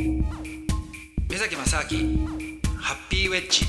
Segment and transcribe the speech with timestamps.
[0.00, 2.26] 目崎正明
[2.78, 3.66] ハッピーウェッジ。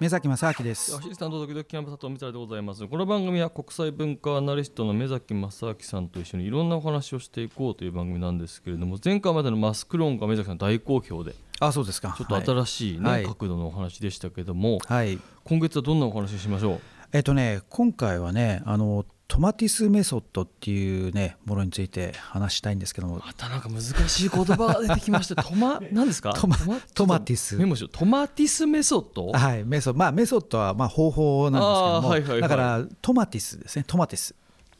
[0.00, 0.96] 目崎正明です。
[0.96, 2.86] アシスタントドキドキキャンプ佐藤光でございます。
[2.86, 12.14] この番組は国際文化アナリストの目崎正明さんと一緒にいろんなお話をしていこうという番組なんですけれども前回までのマスク論が目崎さん大好評であそうですか。
[12.16, 13.24] ちょっと新しいね、はい。
[13.24, 15.18] 角度のお話でしたけども、はい。
[15.44, 16.80] 今月はどんなお話をしましょう？
[17.12, 23.16] えっとね今回はねあのトマティスメソッドっていうねものについて話したいんですけども。
[23.24, 25.42] またなんか難しい言葉が出てきました。
[25.42, 26.32] トマ 何ですか？
[26.34, 26.56] トマ
[26.94, 27.56] トマティス。
[27.56, 29.28] メモしトマティスメソッド？
[29.32, 32.40] はいメソまあメソッドはまあ方法なんですけども、はいはいはい。
[32.42, 33.84] だからトマティスですね。
[33.86, 34.34] トマティス。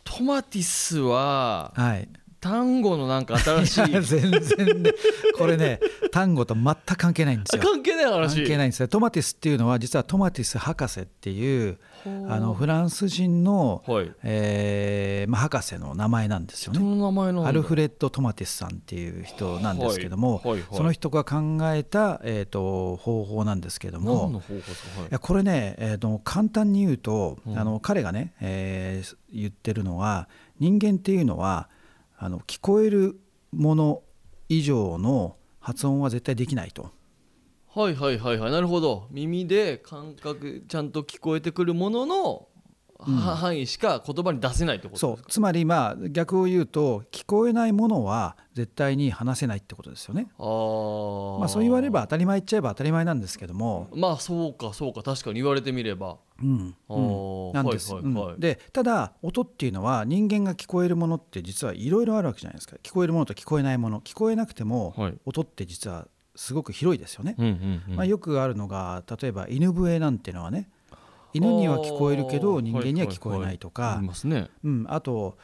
[0.04, 2.08] トマティスははい
[2.44, 4.92] 単語のなんか新しい全然ね。
[5.38, 5.80] これね
[6.12, 7.62] 単語と全く関係ないんですよ。
[7.62, 8.36] 関係ない話。
[8.36, 8.88] 関係ないんですよ。
[8.88, 14.12] トマティスっていうのは実はトマティス博士っていうあのフランス人の、はい。
[14.22, 17.46] えーまあ、博士の名前なんですよ人ね。
[17.46, 20.76] アルフレッド・トマティスさんっていう人なんですけども、はいはいはい。
[20.76, 25.08] その人が考えた、えー、と方法なんですけど何のも方法ですか、はい。
[25.08, 27.58] いやこれね、えー、と簡単に言うと、うん。
[27.58, 30.28] あの彼がね、えー言ってるのは
[30.60, 31.68] 人間っていうのは
[32.16, 33.20] あの聞こえる
[33.52, 34.02] もの
[34.48, 36.90] 以上の発音は絶対できないと。
[37.68, 42.48] はいはいはいはいなるほど耳で感覚ちゃんと聞こえてくるものの、
[43.04, 45.24] 範囲しか言葉に出せないってことそう。
[45.28, 50.28] つまりまあ逆を言うと聞こえないものは絶対に話せないってことですよね。
[50.38, 51.38] あー。
[51.38, 55.02] まあ、そう言われれば当たり前言っちゃえば当たり前なんですけども、まあそうかそうか。
[55.02, 56.18] 確かに言われてみれば。
[56.42, 56.74] うん。
[56.88, 57.04] あうん。
[57.50, 58.04] ーなんです、はい。
[58.04, 58.40] はいはいうん。
[58.40, 62.76] でただ音っていうのは人間が聞こえるものって実はいろいろあるわけじゃないですか。
[62.82, 64.00] 聞こえるものと聞こえないもの。
[64.00, 65.14] 聞こえなくてもはい。
[65.24, 67.36] 音って実はすごく広いですよね。
[67.38, 67.96] うんうんうん。
[67.96, 70.68] まあ、よくあるのが例えば犬笛なんていうのはね
[71.34, 74.00] 犬には聞こえるけど人間には聞こえないとか。
[74.64, 75.36] うん、あと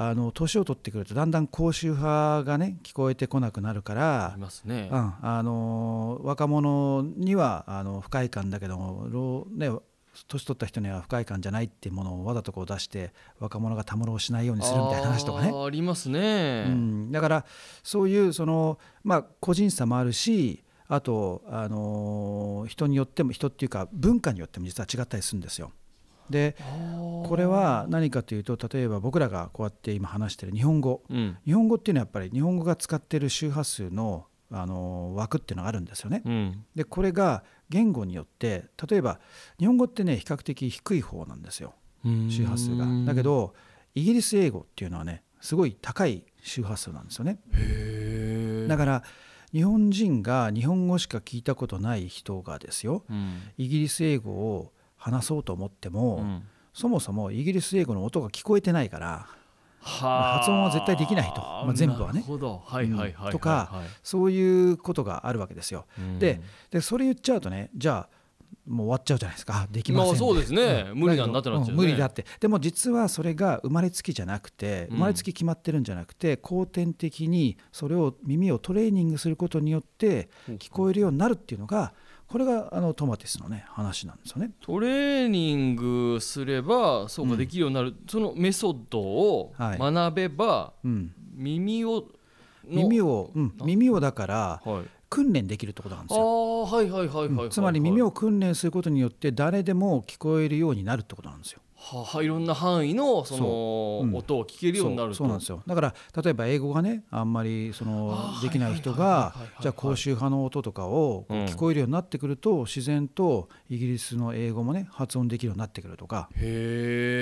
[0.00, 9.76] あの年を取ってくるとだんだん高周波がね聞こえてこなくなるかあらうん、あの若者にはあの不快感だけども老、ね、
[10.28, 15.52] 年取った人には不快感じゃないっていうものをわざとこう出して若者がたむろをしないようにするみたいな話とかね。
[15.52, 17.44] ありますね、うん、だから
[17.82, 25.72] そういうその、まあ、個人差もあるしあと、あの人によっても人っていうか文化によっても実は違ったりするんですよ。
[26.30, 26.56] で
[27.24, 36.22] これは何かというと例えば僕らがこうやって今話してる日本語うん日本語っていうのはやっぱり日本語が使ってる周波数のあの枠っていうのがあるんですよね。
[36.24, 39.20] うんでこれが言語によって例えば
[39.58, 41.74] 日本語ってね比較的低い方なんですよ
[42.30, 42.86] 周波数が。
[43.06, 43.54] だけど
[43.94, 47.38] イギリス英語っていうのはねすごい高い周波数なんですよね。
[48.68, 49.02] だから
[49.52, 53.42] 日本人が日本語しか聞いたことない人がですようん。
[53.56, 56.42] イギリス英語を話そうと思っても、うん。
[56.74, 59.26] そもそもイギリス英語の音が聞こえてないから
[59.80, 60.38] はあ。
[60.38, 61.40] 発音は絶対できないと。
[61.40, 62.22] まあ全部はね。
[63.32, 65.86] とかそういうことがあるわけですよ。
[65.98, 66.18] うん。
[66.18, 68.17] ででそれ言っちゃうとねじゃあ
[68.68, 69.62] もう終わっちゃうじゃないですか。
[69.62, 70.86] あできませんまあそうですね。
[70.90, 70.98] うん。
[70.98, 71.72] 無理なんだってなっちゃうね。
[71.74, 71.76] ん。
[71.76, 72.24] 無理だって。
[72.40, 74.96] でも実はそれが生まれつきじゃなくてうん。
[74.96, 81.94] 生まれつき決まってるんじゃなくて後天的にそれを耳をトレーニングすることによって聞こえるようになるっていうのが
[82.26, 84.50] これがあのトマティスのね話なんですよね。
[84.60, 89.78] トレーニングすればそうかできるようになる、そのメソッドをはい。
[89.78, 92.04] 学べばうん、耳を
[92.70, 96.24] の耳を、うん、耳をだからはい訓練できるってことなんであすよ。
[96.24, 101.60] あはいはいはいはいつまり耳を訓練することによって誰でも聞こえるようになるってことなんですよ。
[101.80, 105.14] ははいろんな範囲のその音を聞けるようになると。
[105.14, 105.62] そうなんですよ。
[105.66, 116.28] だから例えば英語がねあんまりそのできない人がじゃあ高周波の音とかを聞こえるようになってくると自然とイギリスの英語もね発音できるようになってくるとか。
[116.34, 116.40] へ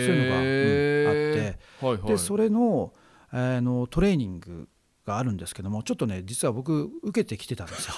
[0.02, 1.58] えそういうのがうんあって。
[1.84, 2.08] はいはい。
[2.08, 2.92] でそれの
[3.30, 4.68] あのトレーニング
[5.06, 7.94] があるんですけどもちょっとね実は僕受けてきてたんですよ。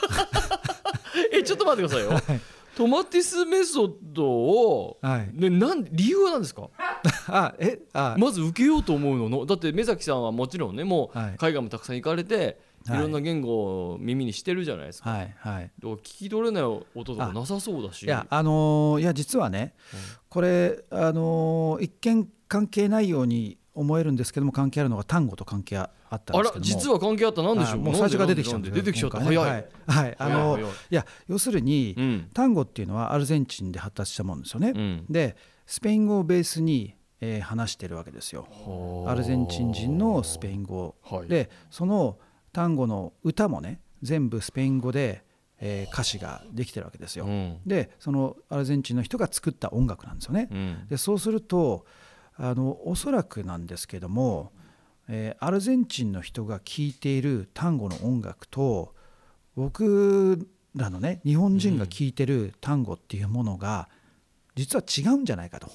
[1.33, 2.41] えちょっと待ってくださいよ。
[2.77, 6.69] トマティスメソッドをはい、ねなん理由は何ですか？
[7.27, 8.15] あえあ。
[8.19, 9.29] まず受けようと思うの。
[9.29, 11.37] のだって目崎さんはもちろんねもうはい。
[11.39, 13.01] 海外もたくさん行かれて、い、はい。
[13.03, 15.71] ろんな言語を耳にしてるじゃないですか、はいはい。
[15.83, 18.05] 聞き取れない音とかなさそうだし。
[18.05, 19.75] いやあのーいや実はね、
[20.29, 26.61] これあのー一見関係ないように思えるんですけども関係あるのが単語と関係あったんですけども。
[26.61, 27.75] 実は関係あったなんでしょう？
[27.75, 29.19] あもう最初から出てきちゃうんで出てきちゃった。
[29.19, 30.17] 今回早い、ねはい、はい。
[30.19, 32.31] あのいや要するに、うん。
[32.35, 35.07] 単語っていうのはアルゼンチンで発達したもんですよね、うん。
[35.09, 35.37] で
[35.67, 38.47] スペイン語をベースに、えー話してるわけですよ。
[39.07, 41.29] アルゼンチン人のスペイン語、はい。
[41.29, 42.19] でその
[42.53, 45.23] 単語の歌もね全部スペイン語で、
[45.61, 47.59] えー歌詞ができてるわけですよ、うん。
[47.67, 50.87] でそのアルゼンチンの人が作った音楽なんですよね、うん。
[50.89, 51.85] でそうすると
[52.39, 54.53] あのおそらくなんですけども、
[55.09, 58.95] えーアルゼンチンの人が聴いている単語の音楽と
[59.57, 63.89] 僕らのね日本人が聴いてる単語っていうものが
[64.55, 65.71] 実は違うんじゃないかと。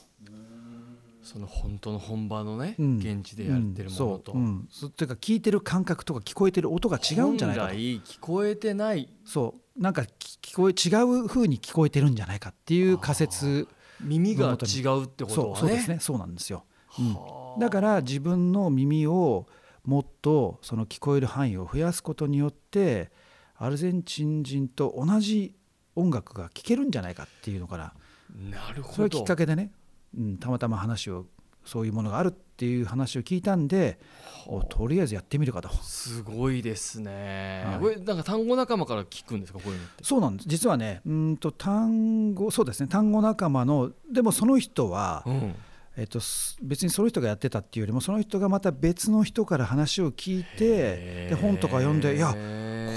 [1.23, 2.97] その本当の本場のね、うん。
[2.97, 4.37] 現地でやってるものと、うん。
[4.37, 7.73] そう、うん、そうっていうか聞いてる感覚とか聞こえてる音が違うんじゃないかと。
[7.73, 9.81] 聞こえてないそう。
[9.81, 13.69] なんかき聞こえ違う風に聞こえてるんじゃないかっていう仮説
[14.03, 15.59] 耳が違うってことはね。
[15.59, 15.97] そうですね。
[15.99, 16.63] そうなんですよ、
[16.99, 17.13] うん。
[17.13, 17.59] はあ。
[17.59, 19.47] だから自分の耳を
[19.85, 23.11] もっとその聞こえる範囲を増やすことによって
[23.57, 25.55] アルゼンチン人と同じ
[25.95, 27.93] 音楽が聴けるんじゃないかっていうのから
[28.49, 28.95] なるほど。
[28.95, 29.71] それがきっかけでね、
[30.17, 31.25] うん、たまたま話を
[31.65, 33.99] そういうものがあるっていう話を聞いたんで
[34.47, 35.69] おとりあえずやってみるかと。
[35.81, 37.79] すごいですね、はい。
[37.79, 39.59] これなんか単語仲間から聞くんですか？
[39.59, 40.03] こういうのって。
[40.03, 40.49] そうなんです。
[40.49, 42.87] 実はねうんと単語そうですね。
[42.87, 45.55] 単語仲間のでもその人は、うん。
[45.95, 52.33] えっと、す別にその人がやってたっていうよりもその人がまた別の人から話を聞いてで本とか読んで「いや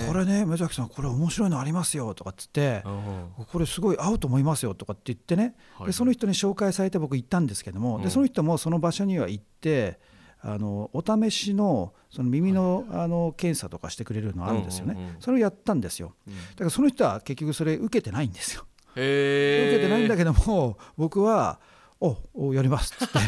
[0.09, 5.55] これね目崎さんこれ面白いのありますよ」とかっつってうん「これすごい合うと思いますよ」とかって言ってね。
[5.79, 5.87] はい。
[5.89, 8.03] でその人に紹介されて僕行ったんですけどもうん。
[8.03, 9.99] でその人もその場所には行って
[10.41, 16.15] あのお試しのその耳のあの検査とかしてくれるのあるんですようんうんうんねそれをやったんですよ。
[16.27, 16.35] うん。
[16.35, 18.65] だからその人は結局それ受けてないんですよ。
[18.97, 21.61] へ受けてないんだけけども僕は
[22.01, 23.19] 「おおやります」っつって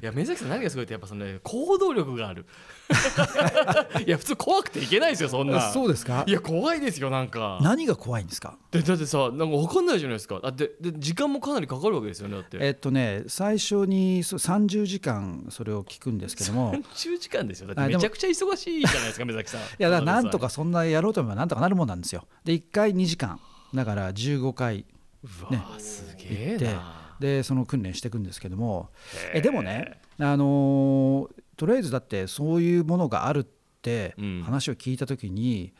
[0.00, 2.46] いや目崎さん何がすごいってやっぱその、ね、行動力がある。
[4.06, 5.72] いや普通怖くていけないですよそんな。
[5.72, 6.24] そうですか？
[6.26, 7.58] いや怖いですよなんか。
[7.62, 8.56] 何が怖いんですか？
[8.70, 10.40] でだってさなんか分かんないじゃないですか？
[10.40, 12.58] だってで時間もかなりかかるわけですよねだって。
[12.60, 16.74] えっとね最初にそう30時間それを聞くんですけども。
[16.74, 17.74] い30時間ですよ。
[17.74, 19.60] だってめちゃくちゃ忙しいじゃないですか 目崎さん。
[19.60, 22.26] いやだからなんとかそんなやろうと思えばなんとかなるもんなんですよ。
[22.44, 23.40] で1回2時間。
[23.74, 24.86] だから15回。
[25.24, 25.62] うわね。
[25.76, 28.90] ーすげえ行なでその訓練していくんですけども。
[29.32, 33.44] えでもねあのーとりあえずだってそういうものがあるっ
[33.82, 34.42] てうん。
[34.44, 35.72] 話を聞いた時に、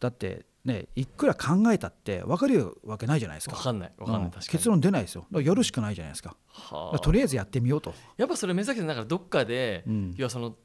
[0.00, 3.56] だってねいくら考えたって分かるわけないじゃないですか。
[3.56, 3.92] 分かんない。
[3.98, 4.30] 分かんない、うん。
[4.30, 5.26] 結論出ないですよ。
[5.32, 6.36] やるしかないじゃないですか。
[6.70, 10.14] だはとりあえずやってみようと、やっぱそれ目崎さんだからどっかで、うん。
[10.16, 10.56] 要はその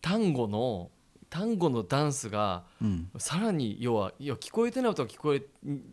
[0.00, 0.90] 単語の
[1.32, 3.08] 単語のダンスがうん。
[3.16, 5.42] さらに要は要は聞こえてない音が聞こえ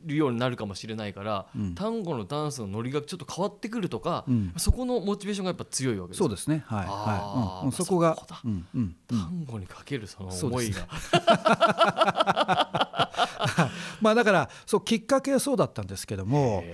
[0.06, 1.76] るようになるかもしれないから、うん。
[1.76, 4.54] 単語のダンスのノリがちょっと変わってくるとか、うん。
[4.58, 6.18] そこのモチベーションがやっぱ強いわけです。
[6.18, 6.64] そうですね。
[6.66, 6.88] はい。
[6.88, 7.68] はい、うん。
[7.68, 8.66] うん、そこが単
[9.46, 10.88] 語にかけるその思いが、
[14.02, 16.66] まあだからそうきっかけはそうだったんですけども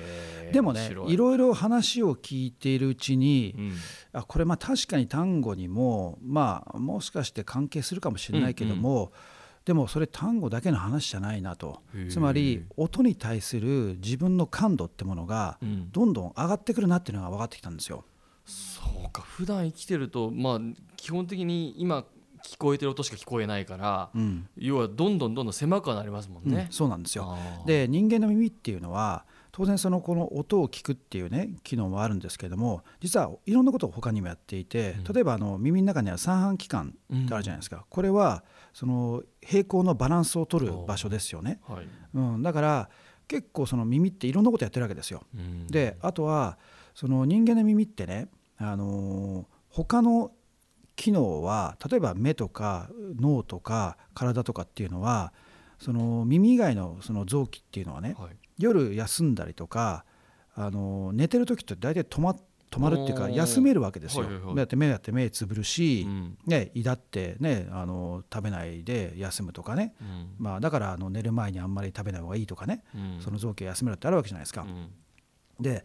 [0.52, 1.18] でもねい。
[1.18, 3.74] ろいろ話を聞いているうちに、うん。
[4.14, 9.12] あこれまあ確かに単語にもまあもしかして関係するかもしれないけども、
[9.66, 11.82] でもそれ単語だけの話じゃないなと。
[12.10, 15.92] つまり音に対する自分の感度ってものがうん。
[15.92, 18.06] どんどん上がってくるなっていうのが分かってきたんですよ。
[18.46, 20.60] そうか普段生きてるとまあ
[20.98, 22.06] 基本的に今
[22.44, 24.48] 聞こえてる音しか聞こえないから、うん。
[24.56, 26.68] 要はどんどんどんどん狭くはなりますもんうんね。
[26.70, 27.36] そうなんですよ。
[27.66, 29.26] で人間の耳っていうのは
[29.56, 35.14] 当然そのこの音を聞くっていうね機能もあるんですけども実はいろんなことを他にもやっていてうん。
[35.14, 38.44] 例えばあの耳の中には三半規管ってあるじゃないですか、これは
[38.74, 41.88] その平行のバランスを取る場所ですよね、はい。
[42.16, 42.90] うん、だから
[43.30, 45.24] 結構その耳っていろんなことやってるわけですよ。
[45.34, 45.68] うん。
[45.68, 46.58] であとは
[46.94, 50.32] その人間の耳ってね、あのー他の
[50.96, 55.34] 機能は例えば目とか脳とか体とかっていうのは
[55.80, 60.06] その耳以外のその臓器っていうのはねはい夜休んだりとか、
[60.56, 62.36] あのー寝てる時って大体止ま
[62.72, 64.24] 止まるっていうか休めるわけですよ。
[64.26, 64.56] はいはいはい。
[64.56, 66.38] だって目だって目つぶるし、うん。
[66.46, 70.36] ね、胃だってねあの食べないで休むとかね、うん。
[70.38, 73.22] まあ、だからあの寝る前にあんまり食べない方がいいとかね、うん。
[73.22, 74.62] その臓器を休めるってあるわけじゃないですか。
[74.62, 74.90] うん。
[75.60, 75.84] で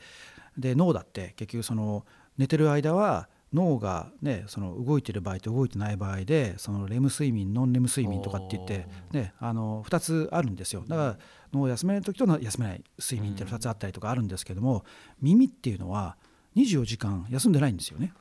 [0.59, 2.05] で脳だって結局その
[2.39, 10.85] 寝てる間は脳が、ね、その動いてる場合と動いてない場合でそのレム睡眠ノンレム睡眠とかって言って、ね、あの2つあるんですよ。
[10.87, 11.19] だから
[11.53, 14.85] 脳を休めない時と休めない睡眠って2つあったりとかあるんですけども、
[15.21, 16.17] 耳っていうのは
[16.57, 18.13] 24時間休んでないんですよね。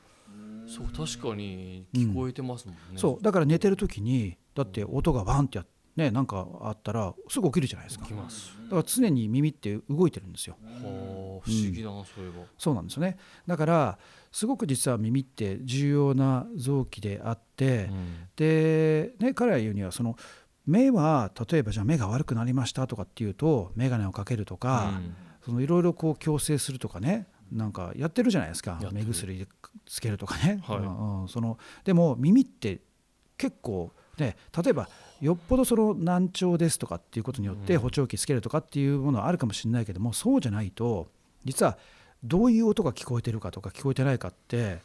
[0.66, 2.80] そう確かに聞こえてますもんね。
[2.96, 8.56] そうだから寝てる時にだって音がバンってやっね、なんかあったらすぐ起きるじゃないですかきます。
[8.64, 12.46] だから常に耳って動いてるんですよはあ不思議だな、そういえば。
[12.56, 13.98] そうなんですよねだから
[14.30, 20.16] すごく実は耳って重要な臓器であって、うんで、ね、彼ら言うにはその
[20.66, 25.00] 目は例えばじゃあ目が悪くなりましたとかっていうと眼鏡をかけるとか、
[25.48, 29.46] いろいろこう矯正するとかねなんかやってるじゃないですか目薬
[29.86, 30.78] つけるとかね、はい。
[30.78, 31.28] うんうん。
[31.28, 32.80] そのでも耳って
[33.36, 34.88] 結構ね例えば
[35.20, 37.80] よっぽどその難聴ですとかっていうことによってうん。
[37.80, 41.08] 補聴器つけるとかっていうものはあるかもしれないけどもそうじゃないと
[41.44, 41.78] 実は
[42.22, 44.78] どういう音が聞こえてるかとか聞こえてないかって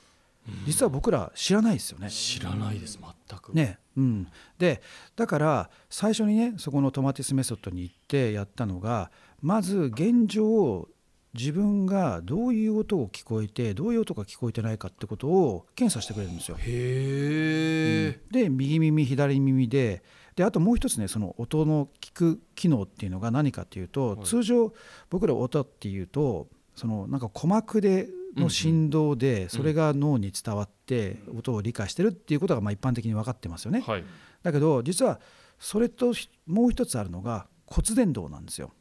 [0.66, 2.10] 実は僕ら知らないですよね。
[2.10, 3.00] 知らないです
[3.30, 3.54] 全く。
[3.54, 4.28] ねうん、
[4.60, 4.82] で
[5.16, 9.10] だから最初にねそこのトマティスメソッドに行ってやったのが
[9.42, 10.88] まず現状
[11.34, 16.58] 自分がどういう音を聞こえてどういう音が聞こえてないかってことを検査してくれるんですよ。
[16.60, 18.20] へえ。
[18.32, 20.04] で右耳左耳で
[20.36, 24.74] であともう一つねその音の聞く機能っていうのが何かっていうと、はい通常
[25.10, 33.82] 僕ら音っていうとそのなんか鼓膜での振動でそれが脳に伝わって音を理解してるっていうことがまあ一般的に分かってますよね。
[33.82, 34.04] はい。
[34.44, 35.20] だけど実は
[35.60, 36.14] それと
[36.46, 38.72] もう一つあるのが骨伝導なんですよ。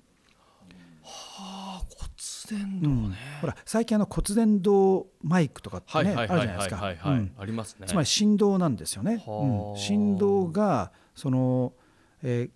[1.02, 1.82] はあ
[2.48, 3.16] 骨伝うん導ね。
[3.40, 6.84] ほら最近あの骨伝導マイクとかってはいねあるじゃないですか。
[6.84, 7.86] ありますね。
[7.86, 9.22] つまり振動なんですよね。
[9.26, 11.72] はあうん振動がその、
[12.22, 12.50] えー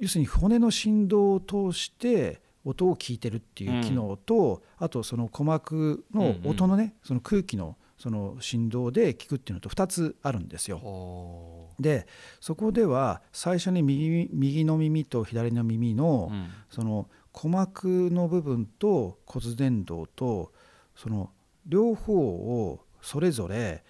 [0.00, 10.78] 要するに骨の振動を通して音を聞いてるっていう機能と、あとその鼓膜の音のね、その空気のその振動で聞くっていうのと2つあるんですよ。
[10.78, 12.06] はで
[12.40, 16.30] そこでは最初に右右の耳と左の耳の、
[16.70, 20.52] その鼓膜の部分と骨伝導と
[20.96, 21.30] その
[21.66, 23.84] 両方をそれぞれ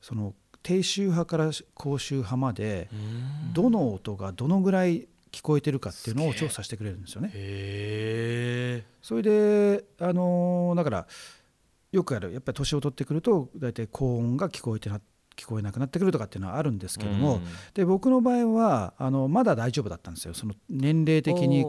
[0.00, 3.52] その低周波から高周波までうん。
[3.52, 7.28] どの音がどのぐらい聞こえてるかっていうのを調査してくれるんですよね。
[9.02, 11.06] それであのだから
[11.92, 14.98] よくあるやっぱり年を取ってくると大体高音が聞こえてな
[15.36, 17.42] 聞こえなくなってくるとかっていうのはあるんですけども、うん。
[17.74, 20.32] で僕の場合はあのまだ大丈夫だったんですよ。
[20.32, 21.66] その年齢的に。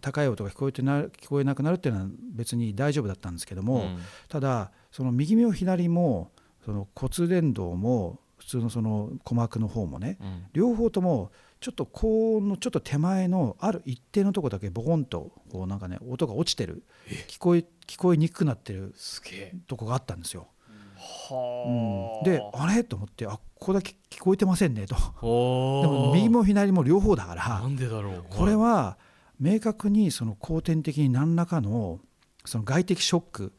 [0.00, 3.98] 高い音が聞こえてな聞こえなくなるっていうのは別に大丈夫だったんですけども、うん。
[4.28, 6.32] ただその右も左も
[6.64, 10.46] その骨伝導も普通のその鼓膜の方もねうん。
[10.52, 16.82] 両方ともちょっと高音のちょっと手前のある一定のとこだけボコンとこうなんかね音が落ちてる。
[17.28, 18.94] 聞こえ聞こえにくくなってる。
[18.96, 19.54] すげえ。
[19.66, 20.48] とこがあったんですよ。
[20.96, 22.30] はうん。
[22.30, 22.82] であれ？
[22.82, 24.96] と思ってあここだけ聞こえてませんねと。
[25.20, 28.24] おでも右も左も両方だからなんでだろう。
[28.30, 28.96] これは
[29.38, 32.00] 明確にその後天的に何らかの
[32.46, 33.52] その外的ショック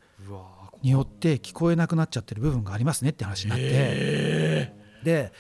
[0.82, 3.66] によって聞こえなくなっちゃってる部分がありますねって話になって。
[3.66, 4.51] へ
[5.04, 5.32] で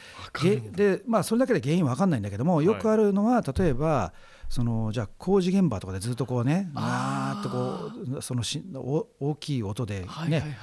[0.41, 4.13] げでまあそれだけで原因は分かんないんだけどもよくあるのは例えば
[4.49, 10.57] そのじゃあ工事現場とかでずっとこうねわーっとこうそのしお大きい音でね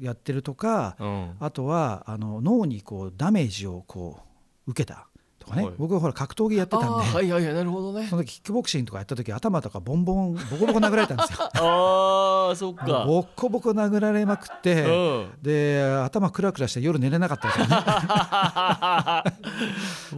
[0.00, 1.36] やってるとかうん。
[1.38, 4.18] あとはあの脳にこうダメージをこ
[4.66, 5.06] う受けた
[5.44, 5.74] とかね、はい。
[5.78, 8.06] 僕はほら格闘技やってたんで、はいはいはいなるほどね。
[8.08, 11.38] その時キックボクシングとかやった時頭とかボンボンボコボコ殴られたんですよ。
[11.54, 13.04] ああそっか。
[13.06, 15.30] ボッコボコ殴られまくって、うん。
[15.42, 17.82] で頭クラクラして夜寝れなかったんですよね。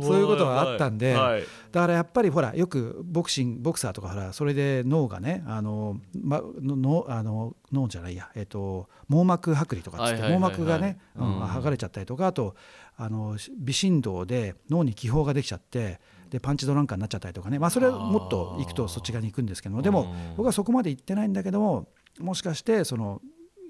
[0.06, 1.42] そういうことがあったんではい。
[1.72, 11.42] だからやっぱりほらよくボクシングボクサーとかほらそれで脳がねあの、ま、ののあの脳じゃないや、えっと網膜剥離とかっつって網膜がね、うんうん。
[11.42, 12.54] 剥がれちゃったりとかあと
[12.96, 16.00] あの微振動で脳に気泡ができちゃって
[16.30, 21.88] でパンチドランカーになっちゃったりとかね、まあ、それはもっと行くとそっち側に行くんですけどもでもうん僕はそこまで行ってないんだけども
[22.18, 23.20] もしかしてその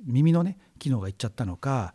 [0.04, 1.94] 耳のね機能がいっちゃったのか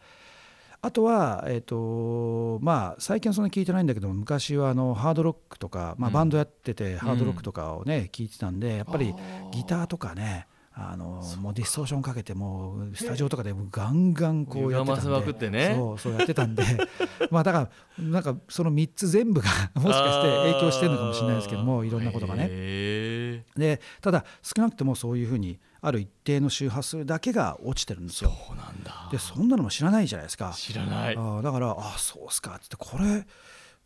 [0.84, 6.14] あとは、えーとまあ、最近はそんなに聞いてないんだけども昔はあのハードロックとか、まあ、うん。
[6.14, 9.14] バンドやっててハードロックとかをね、聞いてたんでやっぱり
[9.52, 15.02] ギターとかねあのもうディストーションかけてもうスタジオとかでガンガンこうやってたんで。
[15.02, 15.74] 歪ませまくってね。
[15.76, 16.64] そうそうやってたんで。
[17.30, 22.48] まあだからなんかその3つ全部が もしかして影響してるのかもしれないですけどもいろんなことがね。
[22.50, 28.34] へでただ少なくともそういうふうにある一定の周波数だけが落ちてるんですーよ。
[28.48, 29.10] そうなんだ。
[29.12, 30.54] でそんなのも知らないじゃないですか。
[30.56, 31.16] 知らない。
[31.16, 33.26] あーだから「あそうっすか」って「これ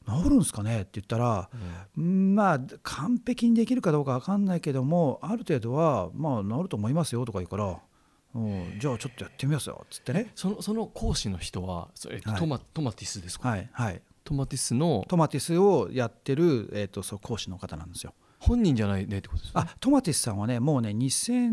[0.07, 1.49] 治るんすかね?」って言ったら、
[1.97, 7.79] うんまあ完璧にできるかどうか分かんないけどもある程度はまあ治ると思いますよとか言うから
[8.35, 10.31] 「うんじゃあちょっとやってみますよ」っつってね。
[10.35, 13.49] そのその講師の人はそれはいトマトマティスですか？
[13.49, 18.13] はいはい、トマティスのトマティスをやってる、えー、と講師の方なんですよ。
[18.39, 21.49] 本人じゃないねってことですねあトマティスさんはねもうね2000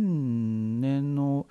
[0.81, 1.47] 年の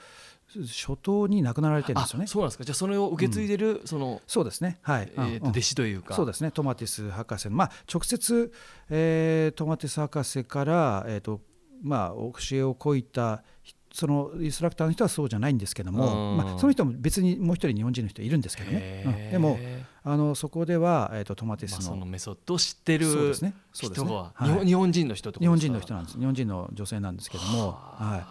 [0.59, 2.25] 初頭に亡くなられてるんですよね。
[2.25, 2.27] あ。
[2.27, 2.63] そうなんですか。
[2.63, 4.79] じゃあそれを受け継いでるそのそうですね。
[4.81, 5.31] はい、うんうん。
[5.33, 6.13] えーと弟子というか。
[6.15, 6.51] そうですね。
[6.51, 7.55] トマティス博士の。
[7.55, 8.51] まあ直接、
[8.89, 11.41] えートマティス博士から、えーと
[11.83, 16.37] まあ、教えをこいたひそのインストラクターの人はそうじゃないんですけども、うん。
[16.37, 19.31] まあ、その人も別にもう一人日本人の人いるんですけどね、うん。
[19.31, 19.57] でも
[20.03, 23.53] あのそこでは、えー、とトマティまあ、スの,、そのメソッドを知ってるそうですね。
[23.73, 24.07] そうですね。
[24.07, 24.49] 人は、はい。
[24.49, 25.73] 日本日本人の人ってこと日本ですか？
[25.73, 26.17] 人の人なんです。
[26.19, 28.25] 日本人の女性なんですけども、はは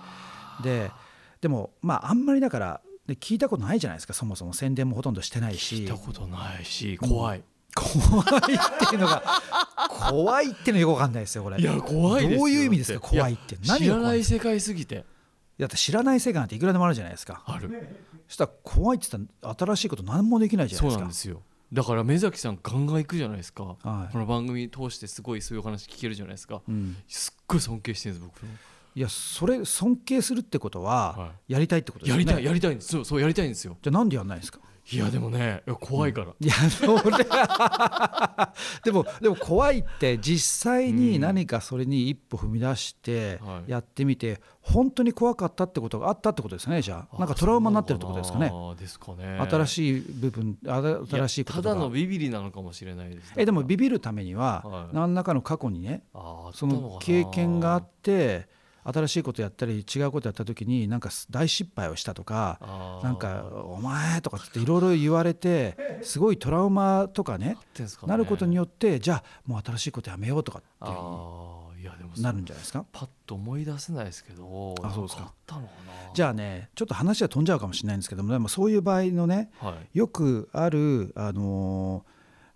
[0.61, 0.91] い、で
[1.41, 7.43] でもまああんまりだからで聞いたことないじゃないですかそもそも宣伝もほとんどしてない聞しいたことないし怖い、
[7.75, 9.23] 怖いっていうのが
[10.11, 11.59] 怖いっていうのよくわかんないですよこれ。
[11.59, 13.55] いや怖いどういう意味ですか怖いって。
[13.55, 15.05] いや知らないい世界すぎて。
[15.59, 17.43] だって知らない世界なんていくらでもあるじゃないですか。
[17.47, 17.69] ある。
[18.29, 20.91] そしたら怖いって言ったら新しいこと何もできないじゃないですか。
[20.93, 21.43] そうなんですよ。
[21.73, 24.13] だから目崎さんガンガン行くじゃないですか、はい。
[24.13, 28.45] この番組通してすごいそういうお話聞けるじゃないですか、うん、すっごい尊敬してるんです僕
[28.95, 32.25] いやそれ尊敬するってことははやりたいってことですよね。
[32.25, 32.89] やりたいやりたいんです。
[32.89, 33.77] そうそうやりたいんですよ。
[33.83, 34.61] じゃあなんでやんないんですか？
[34.93, 37.25] いやでもね怖いから、いやそれ
[38.83, 43.71] でもでも怖いって実際に何かそれに一歩踏み出してはい。
[43.71, 47.19] やってみて本当に怖かったってことがあったってことですかねじゃあ。
[47.19, 48.51] なんかトラウマになってるってことですかね。
[48.81, 49.39] ですかね。
[49.49, 53.33] 新いしい部分あ新しいことただのがビビりなのかもしれないです。
[53.37, 54.95] えでもビビるためにははい。
[54.95, 58.49] 何らかの過去にねあーあったその経験があって
[58.85, 62.59] 新しいことやったり違うことやった時になんか大失敗をしたとか
[63.05, 67.57] なんか「お前」とかっていろいろ言われてすごいトラウマとかね
[68.07, 72.85] なることによってじゃあもう新しいことやめようとかっていうなるんじゃないですか？
[72.93, 75.33] パッと思い出せないですけどあそうですか。
[76.15, 79.99] じゃあねちょっと話は飛んじゃうかもしれないんですけどもでもそういう場合のねはい。
[79.99, 82.11] よくある、あのー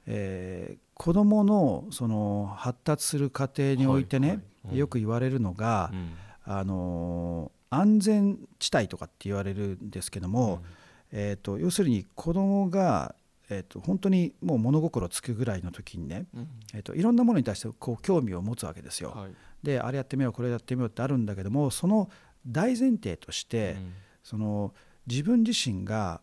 [0.06, 6.14] えー子どものその発達する過程においてね、よく言われるのが、うん。
[6.46, 10.62] あのー安全地帯とかって言われるんですけども、
[11.10, 13.16] えー、と要するに子どもが、
[13.50, 16.48] えー、と本当にもう物心つくぐらいの時にね、うん。
[16.72, 19.10] えー、といろんなものに対してこう興味を持つわけですよ。
[19.10, 19.32] はい。
[19.62, 22.10] であれやってみようこれやってみようってあるんだけどもその
[22.46, 23.92] 大前提として、うん。
[24.22, 24.72] その
[25.06, 26.20] 自分自身が、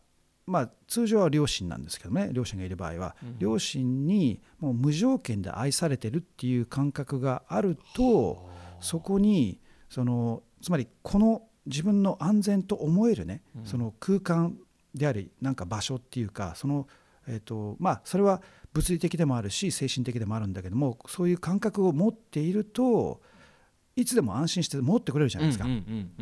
[0.51, 3.39] まあ、通常は両親なんですけどね両親がいる場合は、うん。
[3.39, 8.49] 両親にもう無条件で愛されてるっていう感覚があると
[8.81, 13.65] そこにそのつまりこの自分の安全と思えるね、うん。
[13.65, 14.57] その空間
[14.93, 16.85] でありなんか場所っていうかその、
[17.27, 18.41] えーとまあ、それは
[18.73, 23.21] 物理的でもあるし精神的でもあるんだけどもそういう感覚を持っていると
[23.95, 25.67] いつでも安心して持ってくれるじゃないですか。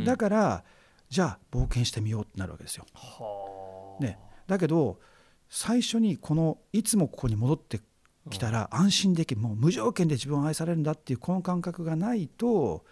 [0.05, 0.63] だから
[1.09, 2.85] じゃあ冒険してみようってなるわけですよ。
[2.93, 3.58] はあ
[3.99, 4.99] ね、だけど
[5.49, 7.81] 最初にこのいつもここに戻って
[8.29, 12.83] きたら安心できるもう無条件で自分を愛されるんだっていうこの感覚がないと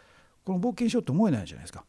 [0.46, 1.84] この冒険しようと思えないじゃないですか。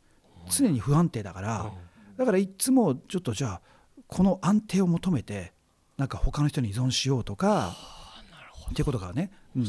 [0.51, 1.73] 常に不安定だから。
[2.16, 3.61] だからいつもちょっとじゃあ
[4.09, 5.53] この安定を求めて
[5.97, 7.77] なんか他の人に依存しようとか
[8.70, 9.64] っていうことがね、うん、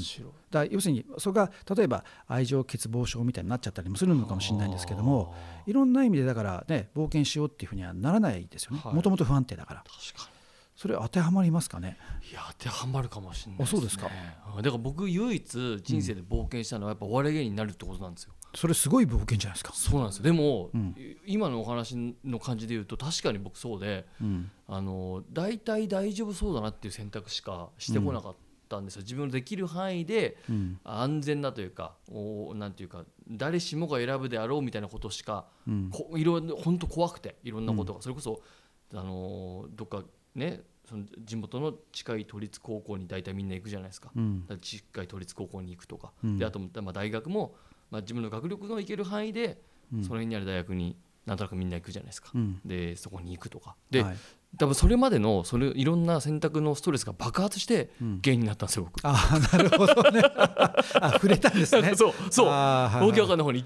[0.52, 5.34] だ要するにそれが例えば愛情欠乏症みたいになっちゃったりもするのかもしれないんですけども
[5.66, 8.82] いろんな意味でだからね冒険しようっていうふうにはならないですよね。
[8.84, 10.30] はいもともと不安定だから確か
[10.76, 11.98] それ当てはまりますかね？
[12.24, 14.10] にいや当てはまるかもしれないあそうですか。
[14.56, 14.64] うん。
[14.64, 18.32] だから僕唯一人生で冒険したのはやっぱお笑い芸人になるってことなんですよ。
[18.56, 20.24] それすごい冒険じゃないですか、そうなんですよ。
[20.24, 20.96] でも、うん。
[21.26, 24.50] 今のお話の感じで言うと確かに僕そうでうん。
[24.70, 28.36] あの大体大丈夫そうだなっていう選択しかしてこなかっ
[28.70, 30.80] たんですよ、自分のできる範囲でうん。
[30.84, 35.90] 安全なというかおなんていうか誰しもが選ぶであろうみたいなことしか、うん。
[35.92, 38.42] こいろ本当怖くていろんなことが、それこそ
[38.94, 40.04] あのどっか
[40.36, 44.46] ねその地元の近い都立高校に大体みんな行くじゃないですか,、うん。
[44.62, 46.38] 近い都立高校に行くとか、うん。
[46.38, 47.56] であと、まあ、大学も、
[47.92, 49.62] まあ、自分の学力の行ける範囲で、
[49.94, 50.04] うん。
[50.04, 52.60] その辺にある大学になんとなくみんな行くじゃないですか、うん。
[52.66, 53.76] でそこに行くとか。
[53.92, 54.18] で、はい
[54.58, 58.20] 多分それまでのそれいろんな選択のストレスが爆発してうん。
[58.22, 59.00] 芸人になったんですよ僕。
[59.04, 60.22] ああなるほどね。
[60.26, 61.94] あ触れたんですね。
[61.96, 62.48] そ うそう。
[62.48, 63.64] 大きない方に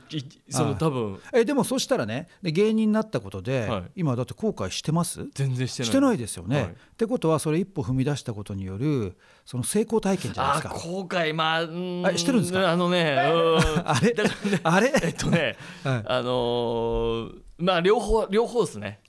[0.49, 1.19] その多分。
[1.33, 3.83] えでもそしたらねで芸人になったことで、はい。
[3.95, 5.25] 今だって後悔してます？
[5.33, 5.87] 全然してない。
[5.87, 6.65] してないですよね、はい。
[6.67, 10.73] ってことはそれ一歩踏み出したことによるその成功体験じゃないあですか。
[10.89, 12.05] 後悔まあん。
[12.05, 12.69] あしてるんですか？
[12.69, 14.15] あのねうん あれ
[14.63, 16.03] あれ、えっとね はい。
[16.05, 18.99] あのーまあ両方両方ですね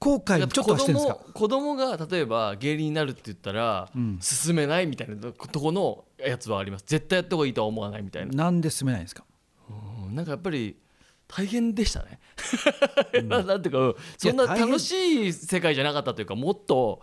[0.00, 1.14] 後悔ちょっとはしてるんですか？
[1.34, 4.18] 子供子供が例えば芸人になるって言ったら、うん。
[4.20, 6.84] 進めないみたいなとこのやつはあります。
[6.86, 9.24] 絶対やった方がいいとは思わないみたいな、なんで進めないんですか？
[10.06, 10.76] うんなんかやっぱり
[11.26, 12.20] 大変でしたね、
[13.24, 17.02] な なんていうかそんな楽しい世界じゃなかったというかもっと、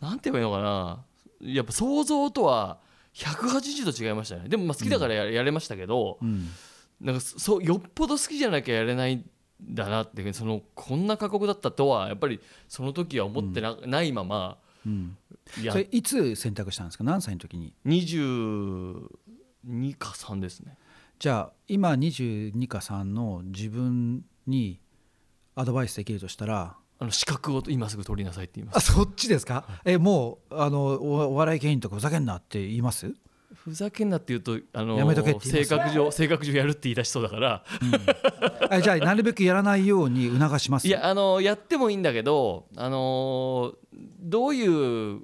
[0.00, 1.04] なんて言えばいいのかな。
[1.42, 2.78] やっぱ想像とは
[3.14, 4.48] 180度違いましたね。
[4.48, 6.48] でもまあ好きだからや,、やれましたけど、うん。
[7.00, 9.24] なんかそうよっぽど好きじゃなきゃやれないん
[9.62, 15.16] だなってそのこんな過酷だったとはやっぱりその時は思ってな,、ないままうん。
[15.60, 17.04] いやそれいつ選択したんですか？
[17.04, 20.76] 何歳の時に？22か3ですね。
[21.18, 24.80] じゃあ今22か3の自分に
[25.54, 26.76] アドバイスできるとしたら？
[26.98, 28.76] あの資格を今すぐ取りなさいって言います。
[28.76, 29.64] あそっちですか？
[29.84, 33.14] えもうあのおお笑い芸人とかふざけんなって言います？
[33.54, 37.64] ふざけんなって言うとあのやめと性格上性格上やるって言い出しそうだから。
[38.70, 40.86] あじゃあなるべくやらないように促します。
[40.86, 43.74] いやあのやってもいいんだけどあの
[44.20, 45.22] どういう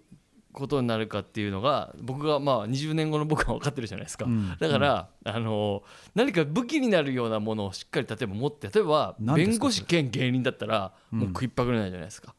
[0.56, 4.56] ことになるかっていうのが僕がまあ20年後の僕は分かってるじゃないですか、うん。
[4.58, 5.84] だから、あの
[6.14, 11.18] 何か武器になるようなものをしっかり例えば持って例えば弁護士兼芸人だったらうん。
[11.20, 12.34] もう食いっぱぐれないじゃないですか、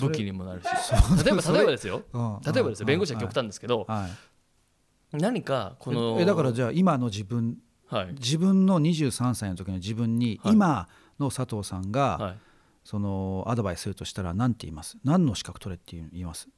[0.00, 0.66] 武器にもなるし。
[1.24, 2.02] 例えば例えばですよ。
[2.12, 2.40] うん。
[2.44, 2.84] 例えばですよ。
[2.84, 2.86] うん。
[2.86, 4.10] 弁護士は極端ですけどはい
[5.12, 8.14] 何かこのえだからじゃあ今の自分はい。
[8.14, 10.52] 自分の23歳の時の自分にはい。
[10.52, 12.38] 今の佐藤さんがはい。
[12.84, 14.96] そのアドバイスするとしたら何て言います？
[15.04, 16.48] 何の資格取れって言います？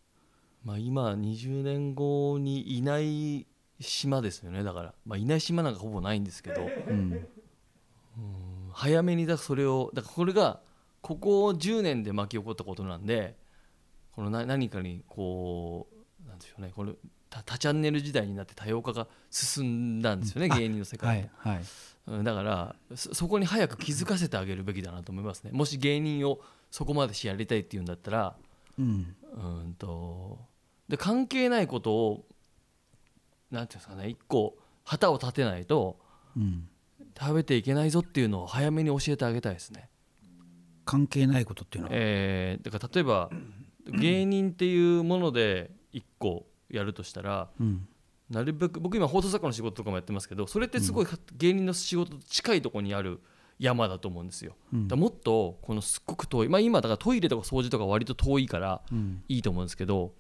[0.65, 3.47] まあ、今20年後にいない
[3.81, 4.63] 島ですよね。
[4.63, 6.63] だから、まあ、いない島なんかほぼないんですけど。
[6.89, 7.27] うん。
[8.73, 10.61] 早めにだそれをだからこれが
[11.01, 13.37] ここ10年で巻き起こったことなんで
[14.13, 15.89] このな何かにこ
[16.25, 16.71] うなんでしょうね。
[16.77, 16.93] これ
[17.31, 21.61] 多多チャンネル時代になって多様化が進んだんですよね、うんあ芸人の世は界っていはい。
[22.09, 25.51] うんだからそそこに早く気づかせてあげるべきだなと思いますね。
[25.53, 26.41] もし芸人を
[26.71, 28.35] そこまでしやりたいっていうんだったら
[28.79, 29.15] うん。
[29.33, 29.39] う
[29.69, 30.39] んと
[30.89, 32.25] で関係ないことを
[33.53, 35.99] なんていうんですかね一個旗を立てないと
[36.37, 36.69] うん。
[37.19, 39.89] 食べていけないぞっていうのを早めに教えてあげたいですね。
[40.85, 41.95] 関係ないことっていうのは？
[41.97, 43.31] えーだから例えば
[43.87, 47.87] 芸人っていうもので一個やるとしたらうん。
[48.31, 51.07] なるべく僕今放送作家の仕事とかもやってますけどそれってすごい
[51.37, 53.21] 芸人の仕事と近いところにある
[53.59, 54.55] 山だと思うんですよ。
[54.73, 54.89] うん。
[54.89, 59.23] だもっとこのすっごく遠いまあ今だからトイレとか掃除とか割と遠いからうん。
[59.29, 60.13] いいと思うんですけど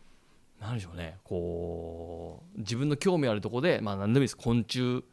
[0.61, 1.19] 何でしょうね。
[1.25, 4.37] こう自分の興味あるとこでまあ何でもいいです。
[4.37, 5.05] 昆虫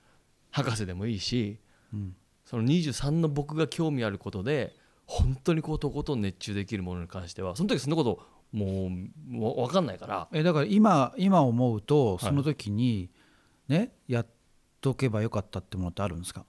[0.51, 1.59] 博士でもいいし
[1.93, 2.15] うん。
[2.45, 4.73] その23の僕が興味あることで
[5.05, 10.27] 本当にこうとことん熱中できるものに関してはその時そんなこともう分かんないから。
[10.31, 12.25] えだから今今思うとい。
[12.25, 13.09] その時に
[13.67, 14.27] ねやっ
[14.81, 16.45] とけばよかったってものってあるんですか？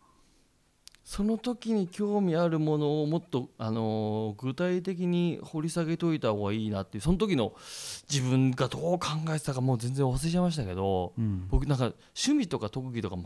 [1.05, 7.55] その時に興味あるものをもっと、あのー具体的に掘り下げといた方がいいなってその時の
[8.11, 11.49] 自分がどう考えてたかもう全然忘れちゃいましたけどうん。
[11.49, 11.85] 僕なんか
[12.15, 13.17] 趣味とか特技とか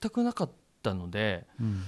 [0.00, 0.50] 全くなかっ
[0.82, 1.82] たのでうん。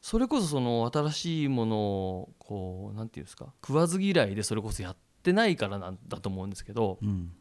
[0.00, 5.00] それこそその新しいものをこうなんていうんですか食わず嫌いでそれこそやって
[5.32, 7.32] ないからなんだと思うんですけどうん。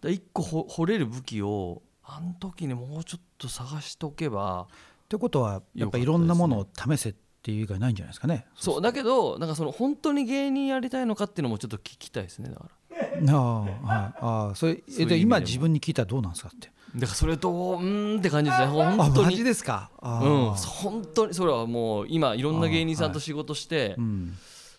[0.00, 4.66] だ一個ほ掘れる武器をあの時にもうちょっと探しておけばっ
[5.08, 8.46] てことはやっぱいろんなものを試せっていう以外ないんじゃないですかね。
[8.56, 8.82] そう。
[8.82, 13.32] だけどなんかその本当に芸人やりたいのかっていうのもちょっと聞きたいですねだから。
[13.32, 13.70] ああはい。
[13.82, 16.70] ああそれえで今自分に聞いたらどうなんですかって。
[16.96, 18.66] だからそれとうーんって感じですね。
[18.66, 19.26] あ本当に。
[19.26, 19.90] マジですか。
[20.02, 20.54] うん。
[20.54, 24.36] 本当にそれはもう今いろんな芸人さんと仕事してうん。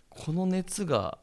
[0.10, 1.18] この熱が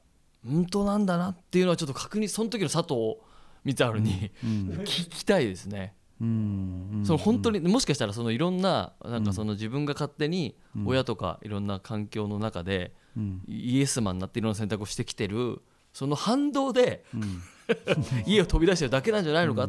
[0.46, 3.16] 本当なんだなっていうのはちょっと確認その時の佐藤
[3.64, 4.50] 光晴にうん。
[4.80, 5.94] 聞きたいですね。
[6.18, 13.42] その本当にもしかしたらそのいろんななんかその自分が勝手に親とかいろんな環境の中でうん。
[13.48, 15.60] イエスマンになっていろんな選択をしてきてる
[15.92, 17.42] その反動でうん。
[18.26, 19.68] 家を飛び出してるだけなんじゃないのか？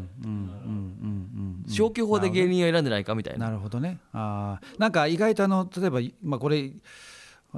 [1.68, 3.46] 消去法で芸人を選んでないかみたいな。
[3.46, 4.00] なるほどね。
[4.12, 4.80] あー。
[4.80, 6.72] なんか意外とあの例えば、まあ、これ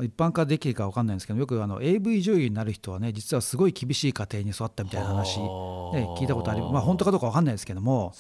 [0.01, 5.45] 一般化できるか分かんないんですけどよくあの AV 女優になる人はね実はすごい厳しい家庭に育ったみたいな話、ね、
[6.17, 8.12] 聞いたことありまあ本当かどうか分かんないですけども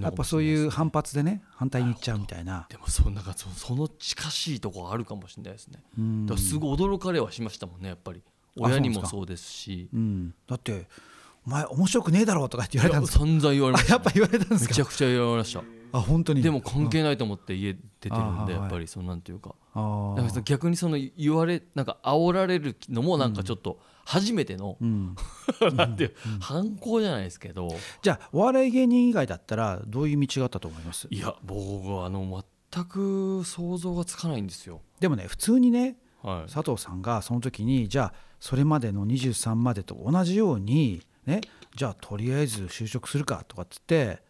[0.00, 2.66] やっぱそういう反発でね反対に行っちゃうみたいな。
[2.68, 5.82] でもそなんかそその近しいところあるかもしれないですね。
[5.96, 6.26] うん。
[6.26, 8.22] だからすごい驚かれはしましたもんねやっぱり。
[8.26, 9.88] あ親にもそうですし。
[9.94, 10.88] うん、だって
[11.46, 13.24] 「お前面白くねえだろ」とかって言われたんですか？
[13.24, 14.70] 散々言われましたあ やっぱ言われたんですか？
[14.70, 16.42] めちゃくちゃ言われましたあ本当に？
[16.42, 19.54] でも関係ないと思って家出てるんであやっぱりそうなんていうか。
[19.72, 25.16] から逆にその言われなんか煽られるのもなんかちょっと初めてのーうん、
[25.76, 27.68] なんていう反抗じゃないですけど。
[28.02, 31.06] じゃあお笑い芸人以外だったらどういう道があったと思います？
[31.10, 34.80] いや僕はあの全く想像がつかないんですよ。
[34.98, 36.52] でもね普通にねはい。
[36.52, 41.40] 佐藤さんがその時にじゃあそれまでの23までと同じようにね
[41.76, 44.22] じゃあとりあえず就職するかとかっつって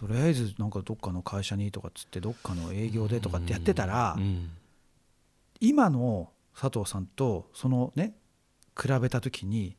[0.00, 4.50] とりあえずなんかどっかの会社にとかっつってどっかの営業でとかってやってたらうん
[5.60, 8.14] 今の佐藤さんとそのね
[8.80, 9.76] 比べた時に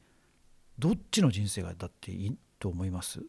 [0.77, 3.23] どっちの人生がだっていいと思います？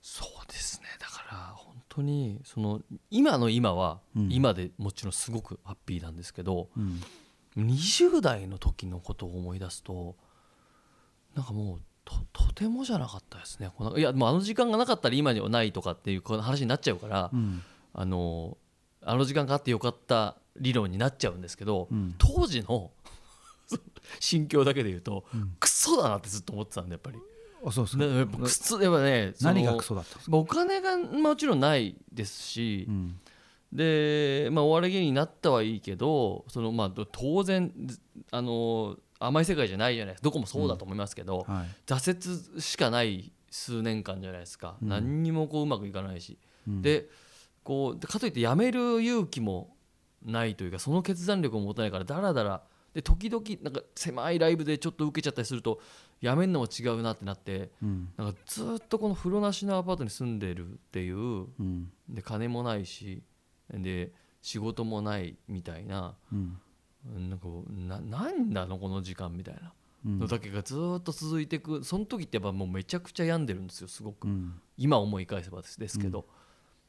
[0.00, 0.86] そうですね。
[1.00, 4.28] だから本当にその今の今はうん。
[4.30, 7.00] 今でもちろんすごくハッピーなんですけど、うん。
[7.56, 10.14] 20代の時のことを思い出すと
[11.34, 13.70] なんかもうととてもじゃなかったですね。
[13.76, 17.62] このいやもうあの時間がなかったら今にはないとかっていうこの話になっちゃうから、うん。
[17.92, 18.56] あの
[19.02, 22.14] あの時間があってよかった理論になっちゃうんですけど、うん。
[22.16, 22.90] 当時の
[24.20, 25.56] 心境だけで言うと、うん。
[25.58, 27.18] クソだなってずっと思ってたんでやっぱり。
[27.64, 28.12] あそうそうだか。
[28.12, 33.20] らやっぱクソやっぱね何がクソだったんですか、お金がもちろんないですし、うん。
[33.72, 40.24] で、まあ、お笑い芸人になったはいいけどその、まあ、当然ずあの甘い世界じゃないじゃないですか。
[40.24, 41.66] どこもそうだと思いますけど、はい。
[41.86, 44.88] 挫折しかない数年間じゃないですか、うん。
[44.88, 46.82] 何にもこううまくいかないし、うん。
[46.82, 47.08] で
[47.64, 49.76] こうかといってやめる勇気も
[50.24, 52.62] ないというかその決断力を持たないからだらだら
[52.94, 55.80] で時々なんか狭いライブでちょっと受けちゃったりすると
[56.20, 58.08] やめるのも違うなってなってうん。
[58.16, 61.90] なんかずっとこの風呂なしのアパートに住んでるっていううん。
[62.08, 63.22] で金もないし
[63.70, 66.58] で仕事もないみたいなうん
[67.14, 69.72] なんかななんだのこの時間みたいな。
[70.04, 70.18] うん。
[70.18, 74.26] のだけがずっと続いていくその時ってやっぱもうめちゃくちゃ病んでるんですよすごく。
[74.26, 74.60] うん。
[74.76, 76.26] 今思い返せばですですけど、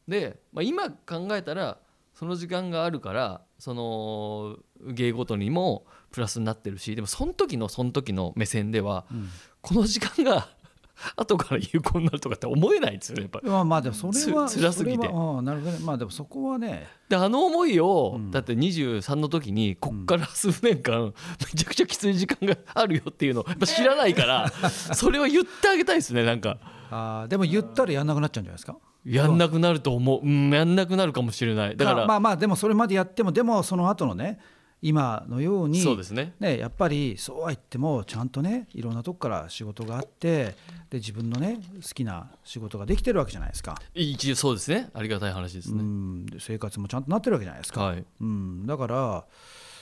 [0.08, 1.78] で、まあ、今考えたら
[2.14, 9.30] その時間があるからその芸ごとにもプラスになってるしでもその時のその時の目線ではうん。
[9.62, 10.50] この時間が
[11.16, 13.50] 後から有効になるとかって思えないんですよねやっぱり。
[13.50, 15.08] まあまあでもそれはつ辛すぎて。
[15.08, 15.80] ああなるほどね。
[15.84, 16.88] まあでもそこはね。
[17.10, 18.32] であの思いを、うん。
[18.32, 21.14] だって23の時にこっから数年間
[21.54, 26.58] めちゃくちゃきつい時間があるよっていうのをやっぱ知らないから それは言ってあげたいですねなんか。
[26.90, 28.78] ああでも言ったらやんなくなっちゃうんじゃないですか？
[29.06, 31.78] やんなくなると思う、うん、やんなくなるかもしれない。
[31.78, 34.40] だから、まあまあでもそれまでやってもでもその後のね
[34.82, 36.34] 今のようにそうですね。
[36.40, 40.56] ね、やっぱりそうは言ってもちゃんとねいろんなとこから仕事があって
[40.90, 44.90] で自分のね好きな仕事ができてるわけじゃないですか、一応そうですね。
[44.94, 49.26] ありがたい話ですうね、ん、で生活もちゃんとなってるわけじゃないですか、はい、うん、だから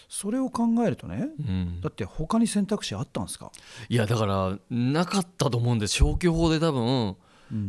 [0.08, 1.82] それを考えるとねうん。
[1.82, 3.52] だ、って他に選択肢あったんですか、
[3.90, 5.96] いやだからなかったと思うんです。
[5.96, 7.16] 消去法で多分うん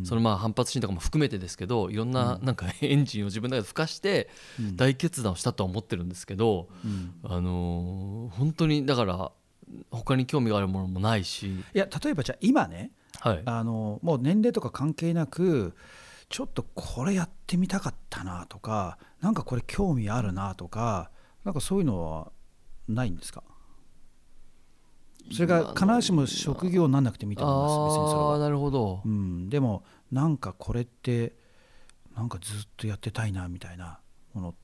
[0.05, 4.75] そのまあ反発心とかも含めてですけどいろんななんか エンジンを自分の中で吹かしてうん。
[4.75, 7.13] 大決断をしたとは思ってるんですけど、うん。
[7.23, 9.31] あのー本当にだから
[9.91, 15.75] 他に興味があるものもないし、いや例えばじゃあ今ねはい、あのもう年齢とか関係なく
[16.29, 21.09] ちょっとこれやってみたかったなとかなんかこれ興味あるなとか
[21.43, 22.31] なんかそういうのは
[22.87, 23.43] ないんですか？
[25.31, 29.01] それが必ずしも職業にならなくてもいいと思います別にそれは、ああなるほど。
[29.05, 31.33] う、ん、でもなんかこれって
[32.15, 33.99] なんかずっとやってたいなみたいな
[34.33, 34.55] もの。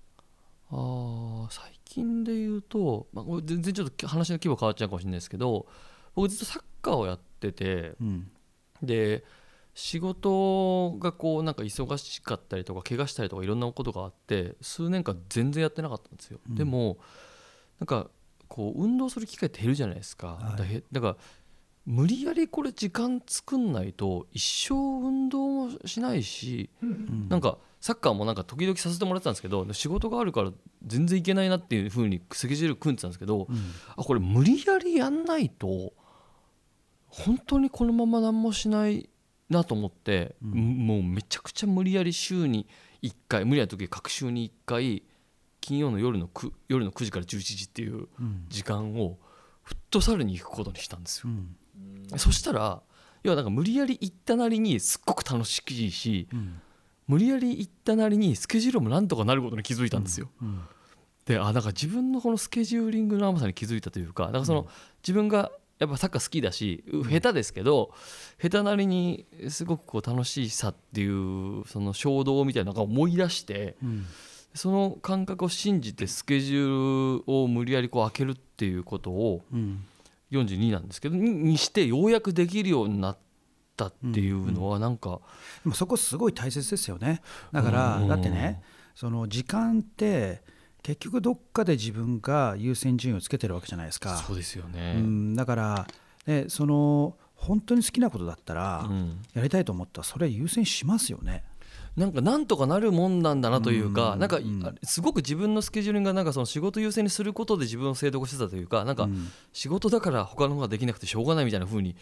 [0.72, 5.68] あー最近で言うと、まあ、全然ちょっと話の規模変わっちゃうかもしれないですけど
[6.16, 8.32] 僕ずっとサッカーをやっててうん。
[8.82, 9.24] で
[9.76, 16.56] 仕事がこうなんか忙しかったりとか怪我したりとかいろんなことがあって数年間全然やってなかったんですよ、うん。
[16.56, 16.98] でも
[17.80, 18.10] なんか
[18.48, 20.84] こう運動する機会って減るじゃないですか、はい。
[20.92, 21.16] だから
[21.86, 27.28] 無理やりこれ時間作んないと一生運動もしないし、うん。
[27.30, 30.52] なんかサッカーもなんか時々させてもらってたんですけど仕事があるから
[30.86, 33.58] 全然いけないなっていうふうにスケジュール組んでたんですけど、うん。
[33.98, 35.94] あこれ無理やりやんないと
[37.08, 39.10] 本当にこのまま何もしない
[39.50, 40.88] なと思って、うん。
[40.88, 42.68] もうめちゃくちゃ無理やり週に
[43.02, 45.04] 1回無理な時各週に1回
[45.64, 48.46] 金曜の夜の 9, 夜の9時から11時っていううん。
[48.50, 49.18] 時間を
[49.64, 51.30] フットサルに行くことにしたんですよ。
[51.32, 52.20] うん。
[52.20, 52.82] そしたら
[53.24, 56.62] 要はなんか無理やり行ったなりにすっごく楽しいしうん。
[57.08, 60.30] 無理やり行ったなりにスケジュールもなんとかなることに気づいたんですよ。
[60.42, 60.62] うん。
[61.26, 64.68] であなんか自分のこのスケジューリングの甘さに気づいたというかなんかその、
[65.02, 67.94] 自分がやっぱサッカー好きだしう下手ですけど
[68.42, 74.06] 下手なりにすごくこう楽しさっていうその衝動みたいなのが思い出してうん
[74.54, 79.86] その感覚を信じてスケジュールを無理やりこう開けるっていうことをうん。
[80.34, 83.18] 42なんですけどににしてようやくできるようになっ
[83.78, 85.22] たっていうのはなんか、
[85.64, 87.22] でもそこすごい大切ですよね。
[87.52, 88.62] だからうんだってね
[88.96, 90.42] その時間って
[90.82, 94.18] 結局どっかで自分が優先順位をつけてるわけじゃないですか。
[94.18, 94.94] そうですようね。
[94.96, 95.36] ん。
[95.36, 95.88] だから、
[96.26, 99.22] ね、その本当に好きなことだったらうん。
[99.34, 101.44] やりたいと思ったらそれは優先しますよね。
[101.96, 104.20] なんかなんとかなるもんなんだなというか、うん。
[104.20, 104.40] なんか
[104.84, 109.30] すごく自分のスケジューリングがなんかその仕事優先にすることで自分を正当化してたというかなんかうん。
[109.52, 111.96] 仕事だから他の方ができなくてしょうがないみたいな風に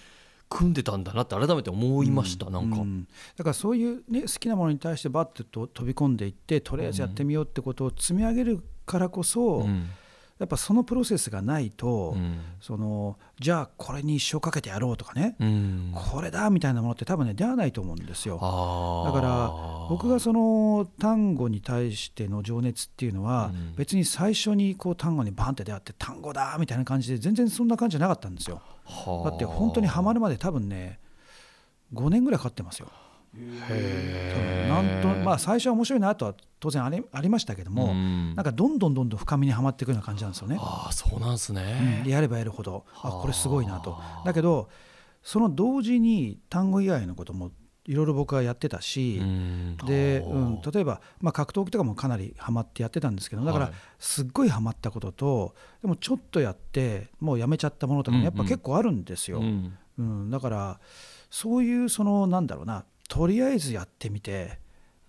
[0.50, 3.08] 組んでたんだなって改めて思いました、なんか、うん。
[3.38, 9.90] だからそういう、ね、好きなものに対してバッてと飛び込んでいってとりあえずやってみようってことを積み上げるからこそ、うん
[10.42, 12.40] やっぱそのプロセスがないと、うん。
[12.60, 15.94] そのじゃあこれに一生かけてやろうとかね、うん。
[15.94, 18.36] これだみたいなものって多分ね出会わないと思うんですよ。
[19.06, 19.52] だから
[19.88, 23.76] 僕がその単語に対しての情熱っていうのはうん。
[23.76, 28.64] 別に最初にこう単語にバンって出会って単語だみたいな感じで全然そんな感じじゃなかったんですよ。
[28.84, 29.30] はあ。
[29.30, 31.00] だって本当にハマるまで多分ね
[31.94, 32.88] 5年ぐらいかかってますよ
[33.34, 38.36] なんとまあ最初は面白いなとは当然ありありましたけどもうん。
[38.36, 40.58] なんかどんどんどんどん深みにはまっていくような感じなんですよね。
[40.60, 42.04] ああそうなんですうん。
[42.06, 42.86] やればやるほど。
[43.02, 43.22] あはあ。
[43.22, 43.98] これすごいなと。
[44.26, 44.70] だけど
[45.24, 47.52] その同時に単語以外のことも
[47.86, 49.78] いろいろ僕はやってたし、うん。
[49.86, 59.78] で、はあうん、例えば、まあ、格闘技とかもかなりハマってやってたんですけどだからはいすっごいハマったこととでもちょっとやってもうやめちゃったものとかもやっぱ結構あるんですよ、うん。
[59.98, 60.30] うん。
[60.30, 60.80] だから
[61.30, 64.58] そういうそのなんだろうなとりあえずやってみて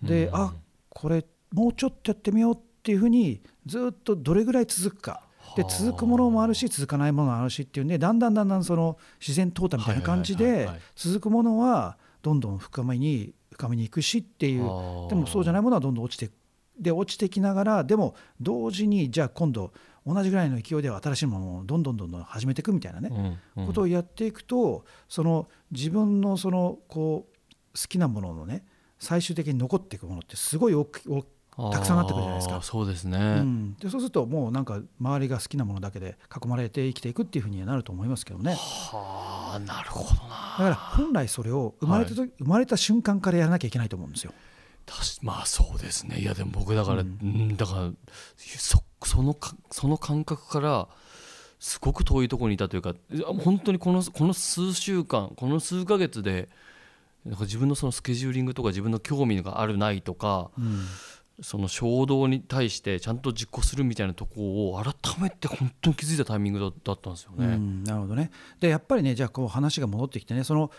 [0.01, 0.35] で、うん。
[0.35, 0.53] あ
[0.89, 5.23] これもうちょっとやってみようっていうふうにずっとどれぐらい続くか。
[5.55, 5.71] ではあ。
[5.71, 16.33] 続くものもあるし続かないものもあるしっていうんでだんだんだんだんその自然淘汰みたいな感じで続くものはどんどん深めに深めにいくしっていうでもそうじゃないものはどんどん落ちて
[16.77, 19.71] で落ちてきながらでも同時にじゃあ今度
[20.05, 23.67] 同じぐらいの勢いで新しいものをどんどんどんどん始めていくみたいなね、うんうん。
[23.67, 27.32] ことをやっていくとその自分のそのこう好
[27.87, 28.65] きなもののね
[28.99, 31.25] 最終的に残っていくものってすごい大き大
[31.71, 32.61] たくさんなってくるじゃないですか。
[32.63, 38.55] そうですね、うん、でそうするともうなんか周りが好きなものだけで囲まれて生きていくっていうふうにはなると思いますけどね。
[38.55, 40.55] はあなるほどな。
[40.57, 44.33] だから本来それを生まれた時、生まれた瞬間からやらなきゃいけないと思うんですよ。
[44.85, 46.19] たしまあそうですね。
[46.19, 47.91] いやでも僕だから、ううんん、だから
[48.37, 50.87] そそのかその感覚から
[51.59, 52.95] すごく遠いところにいたというか
[53.43, 56.49] 本当にこのこの数週間この数ヶ月で
[57.25, 60.85] なんか自分のそのスケジューリングとか自分の興味があるないとかうん。
[61.41, 64.43] その衝動に対してちゃんと実行するみたいなところ
[64.79, 67.55] を改めて本当に気づいたタイミングだだったんですよね。
[67.55, 68.29] うん、なるほどね。
[68.59, 70.69] でやっぱりねじゃあこう話が戻ってきてねその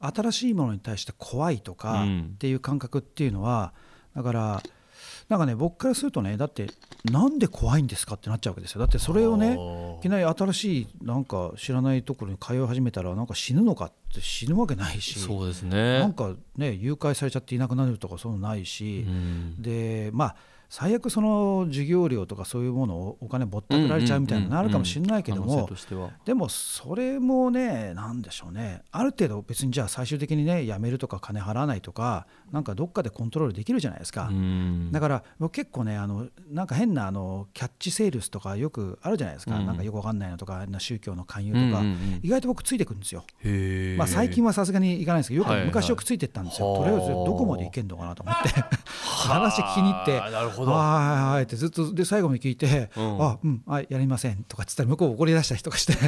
[0.00, 2.30] 新しいものに対して怖いとかうん。
[2.34, 3.74] っていう感覚っていうのは
[4.14, 4.62] だから
[5.28, 6.66] なんかね僕からするとねだって
[7.10, 8.80] なんで怖いんですかってなっちゃうわけですよ。
[8.80, 9.58] だってそれをね
[9.98, 16.14] いきなり新しいなんか知らないところに通い始めたらなんか死ぬのかって死ぬわけないしそうですなんね。
[16.14, 19.62] かね誘拐されちゃっていなくなるとかそういうのないし、うん。
[19.62, 20.36] でまあ
[20.68, 25.68] 最悪その授業料とかそういうものをお金ぼったくられちゃうみたいなのあるかもしれないけども
[26.24, 28.82] でもそれもねなんでしょうね。
[28.90, 34.28] ある程度別にじゃあ最終的にね辞めるとか金払わないとかなんかどっかでコントロールできるじゃないですか。
[34.30, 34.90] うん。
[34.92, 39.66] だから僕結構ねあのなんか変なあのキャッチセールスとかよくあるじゃないですか、うん。
[39.66, 41.82] なんかよくわかんないのとか宗教の勧誘とか、
[42.22, 43.24] 意外と僕ついてくるんですよ。
[43.96, 48.48] まあ、最近はさすがに行かないんですけどよく、昔よくついてったんですよ、はあとりあえずどこまで行けんのかなと思って。
[49.24, 50.20] 話聞きに行って
[50.54, 50.72] ほど。
[50.72, 51.42] はいはいはい。
[51.44, 53.22] ってずっとで最後に聞いて「うん。
[53.22, 55.92] あうんはいやりません」とかっつったら向こう怒り出したりとかして「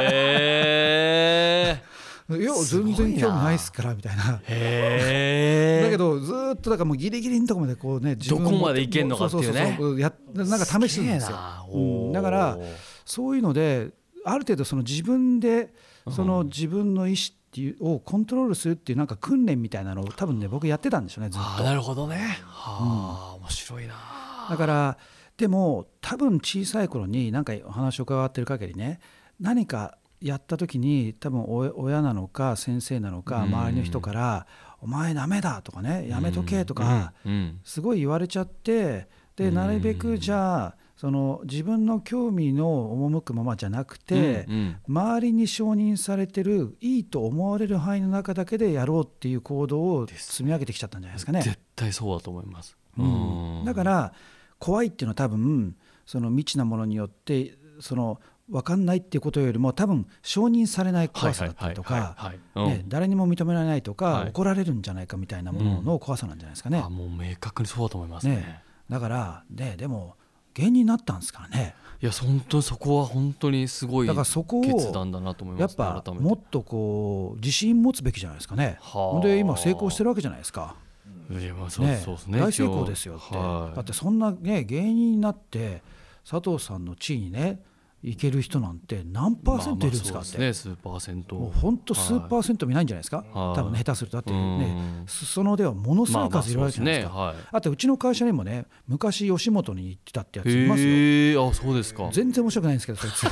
[0.00, 1.82] へ
[2.30, 4.40] いやすごいな全然興味ないっすから」みたいな。
[4.48, 9.78] えへえ だけどずーっとだからもうギリギリのとこまでこうねどこまでいけんのかっていうね。
[9.98, 11.36] やなんか試してるんですよ。
[11.72, 11.78] う
[12.10, 12.12] ん。
[12.12, 12.58] だから
[13.04, 13.90] そういうので
[14.24, 15.72] ある程度その自分で
[16.10, 17.16] その自分の意思
[17.58, 21.62] っていうをコントロールするっていうなんか訓練みたいなのを多分ね僕やってたんでしょうねずっと。
[21.62, 22.38] あなるほどね。
[22.44, 23.94] はあ面白いな
[24.48, 24.98] だから
[25.36, 29.00] でも多分小さい頃に何かお話を伺ってる限りね
[29.40, 33.54] 何かやった時に多分お親なのか先生なのかうん。
[33.54, 34.46] 周りの人から
[34.80, 37.32] 「お前ダメだ」とかね「やめとけ」とかうん。
[37.32, 37.60] うん。
[37.64, 39.54] すごい言われちゃってでうん。
[39.54, 44.76] なるべくじゃあその自分の興味の赴くままじゃなくてうんうん。
[44.88, 51.42] 周りに承認されてるいいと思われる範囲の中だけでやろうっていう行動を積み上げてきちゃったんじゃないですかね。
[51.42, 52.76] 絶対そうだと思います。
[52.98, 53.62] うん。
[53.64, 54.12] だから
[54.58, 62.34] 怖いっていうのは多分その未知なものによってその分かんないっていうことよりも多分承認されない怖さだったりとか
[62.88, 64.28] 誰にも認められないとか、はい。
[64.30, 66.82] 怒られるんじゃないかみたいなものの怖さなんじゃないですかね。
[66.84, 68.34] あもう明確にそうだと思いますね。
[68.34, 70.16] ねだから、ね、でも
[70.54, 71.74] 芸人になったんですからね。
[72.00, 78.78] いや本当にそこは本当にすごいだからそこを決断だなと思いやっぱもっとこう自信持つべきじゃないですかね。
[78.80, 79.26] はあ。
[79.26, 80.76] で今成功してるわけじゃないですか。
[81.30, 83.76] いやまあそうねそうですね大成功ですよって、はい。
[83.76, 85.82] だってそんなね芸人になって
[86.28, 87.60] 佐藤さんの地位にね
[88.10, 91.36] いける人なんて何パーセントいるんですかって、まあ数パーセント。
[91.36, 93.56] もう本当数パーセント見ないんじゃないですか、はい。
[93.56, 97.44] 多分ね下手するとだってうねん裾野ではものすごい数いるわけじゃないですか、まあまあすね。
[97.52, 100.88] あとうちの会社にもね昔吉本に行ってたってやついますよ。
[100.88, 102.08] へえあそうですか。
[102.12, 103.26] 全然面白くないんですけどそいつ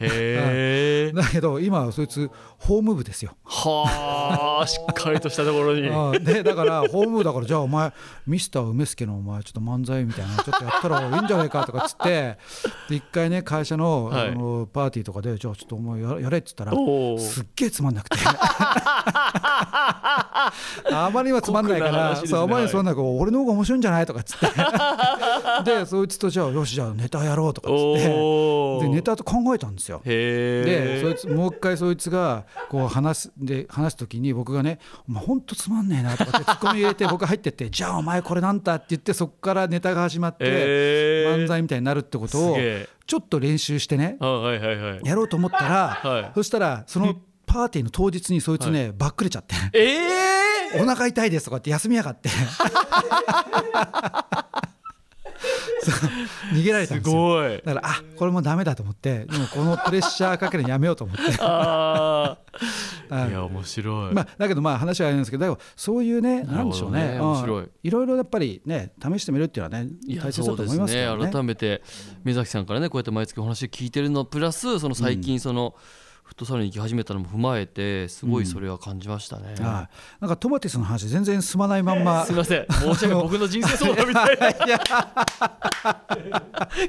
[0.00, 3.36] へえだけど今はそいつ法務部ですよ。
[3.44, 5.88] はあしっかりとしたところに。
[5.88, 7.92] ああでだから法務部だからじゃあお前
[8.26, 12.38] ミスター梅助のお前ちょっと漫才みたいなのちょっとやったらいいんじゃないかとかっつって
[12.88, 14.28] で一回ね会社の,、はい。
[14.28, 16.72] あのパーティーとかでじゃあちょっとお前ややれっつったら
[17.18, 18.16] すっげえつまんなくて
[20.92, 24.46] あまりにもつまんないから、ねそうあまりにつまんないから俺の方が面白いんじゃないとかっつって。
[25.64, 28.08] でそいつとじゃあよしじゃあネタやろうとかっつって。
[28.08, 30.00] おでネタと考えたんですよ。
[30.04, 34.78] でそいつもう一回そいつがこう話すで話す時に僕がね
[35.08, 42.56] 「お前ほんとつまんねえな」とかってツッコミ入れて 僕が入ってって「じゃあお前これなんだ」って言ってそこからネタが始まって漫才みたいになるってことを
[43.06, 46.30] ちょっと練習してねやろうと思ったらはい。
[46.34, 47.16] そしたらその
[47.56, 49.54] パーティーの当日にそいつねばっくれちゃって。
[49.72, 52.28] え「えお腹痛いです」とかって休みやがって。
[56.52, 57.22] 逃げられたんすですよ。
[57.22, 57.62] ごい。
[57.64, 61.22] だからあこれもダメだと思ってでもこのプレッシャーかけるのやめようと思って。
[61.40, 62.38] あは
[63.10, 67.18] い あいや面白い、まあ、だけどまあ話はあれなんですけどそういうねなんでしょうね。
[67.20, 67.62] 面白い。
[67.62, 67.70] うん。
[67.82, 69.90] いろいろやっぱりね試してみるっていうのはね
[70.20, 71.16] 大切だと思いますね。
[71.16, 71.30] ね。
[71.32, 71.82] 改めて
[72.24, 75.74] 目崎さんからねこうやって毎月お話聞いてるのプラスその最近その
[76.26, 79.88] フットサルに行き始めたのも踏まえてすごいそれは感じましたね、はい、
[80.20, 82.24] なんかトマティスの話全然進まないまんま。
[82.26, 82.66] すみません。
[82.72, 83.14] 申し訳ない。
[83.22, 84.46] 僕の人生相談みたいな。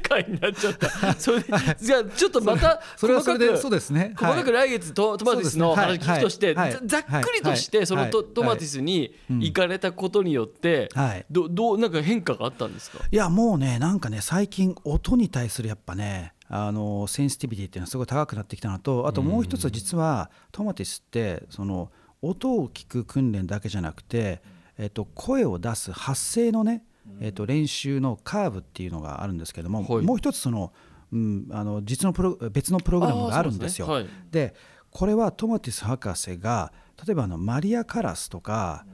[0.10, 1.14] 回になっちゃった。
[1.14, 1.48] それで
[1.80, 4.14] じゃあちょっとまたそれはそれで細かくそうですね。
[4.18, 6.72] 細かく来月トトマティスの話聞くとしてはい。
[6.72, 7.80] ざざっくりとしはい。
[7.82, 8.28] てそのトはい。
[8.34, 11.26] トマティスに行かれたことによってはい。
[11.30, 13.00] どどうなんか変化があったんですか？
[13.12, 21.92] いやもうねなんかね最近音に対するやっぱねあのセンシティビティっていうのはすごい高くなってきたのとあともう一つは実はトマティスってその
[22.22, 24.42] 音を聞く訓練だけじゃなくて、
[24.78, 26.84] えっと、声を出す発声のね、
[27.20, 30.06] えっと、練習のカーブっていうのがあるんですけども、はい。
[30.06, 30.74] もう一つその、
[31.12, 33.88] うん、あの実のプロ別のプログラムがあるんですよ。
[33.88, 34.10] ですね。
[34.32, 34.56] で
[34.90, 36.72] これはトマティス博士が
[37.06, 38.86] 例えばあのマリア・カラスとか、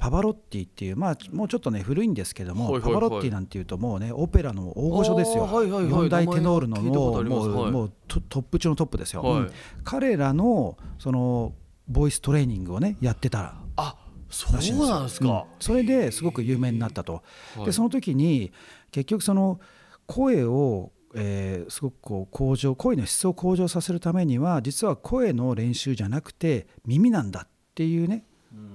[0.00, 2.94] パバロッティっていう、まあ、もうちょっとね古いんですけども、はいはいはい。
[2.94, 5.90] パバロッティなんていうともうねオペラの大御所ですよ、はいはいはい。
[5.90, 7.48] 四大テノールのもうあります。
[7.50, 9.40] はいもうもうトトップ中のトップですよ、はい。
[9.40, 9.52] うん。
[9.84, 11.52] 彼らのその
[11.86, 13.94] ボイストレーニングをねやってたらあ
[14.30, 15.28] そうなんですうん。
[15.28, 17.22] か、それですごく有名になったと、
[17.56, 17.64] はい。
[17.66, 18.52] でその時に
[18.92, 19.60] 結局その
[20.06, 28.24] 声を、えーすごくこう向上声の質を向上させるためには実は声の練習じゃなくて耳なんだっていうね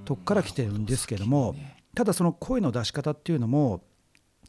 [0.06, 1.56] とこから来てるんですけども、
[1.96, 3.82] ただその声の出し方っていうのも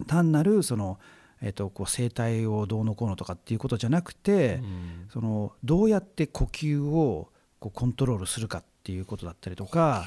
[0.07, 0.99] 単なるその、
[1.41, 5.07] えー、とこう声帯をどうのこうのとかっていうことじゃなくて、うん。
[5.13, 7.29] そのどうやって呼吸を
[7.61, 10.05] こうコントロールするかっていうことだったりとか、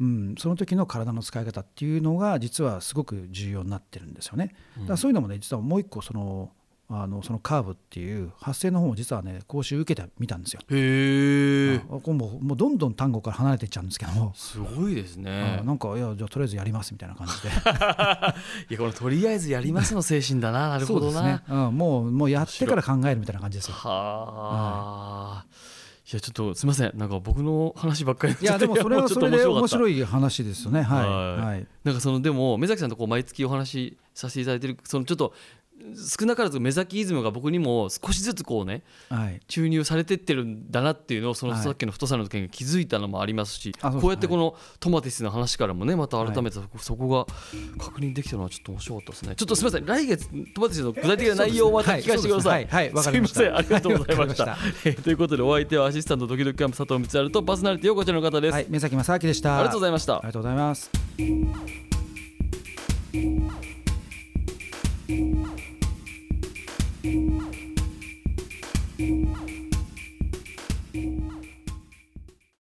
[0.00, 4.54] うん、その時の体の使い方っていうのが実はすごく重要になってるんですよね。
[4.78, 6.52] だからそういうのもね実はもう一個その
[6.88, 10.60] あのそのカーブっていう発声の方も実はね講習受けてみたんですよ。
[10.70, 15.58] へえあこれもうもうどんどん単語から離れていっちゃうんですけども、すごいですね。
[15.60, 17.48] あなんかいやじゃあとりあえずやりますみたいな感じで。
[18.70, 23.74] いやこのとりあえずやりますの精神だななるほどな、そうですね、うん、もうもうやってから考えるみたいな感じですよ。
[23.74, 25.44] はあ、
[26.12, 26.14] い。
[26.14, 26.92] やちょっとすみません。
[26.96, 30.82] なんか僕の話ばっかりにいやでもそれは それで面い白い話ですよね。
[30.82, 31.46] はい、はい。
[31.46, 31.66] はい。
[31.82, 35.34] なんかそのでも目崎さんとこう毎月お話しさせていただいてるそのちょっと
[35.94, 39.40] 少なからず目崎イズムが僕にも少しずつこうねはい。
[39.48, 47.26] 注入されてってるんだなっていうのをそのはいさっきの太さの時に気づいたのもありますし、あそうですこうやってこのトマティスの話からもねまた改めてそこそこが
[47.84, 49.34] 確認できたのはちょっと面白かったですね。
[49.36, 59.56] ちょっとすみません来月トマティスの具体的な内容をまた聞かせてください、はいすいませんありがとうございました,、えーということでお相手はアシスタントドキドキキャンプ佐藤光晴とパーソナリティをこちらの方です、はい、目崎正明でした。
[59.56, 60.16] ありがとうございました。
[60.16, 60.90] ありがとうございます。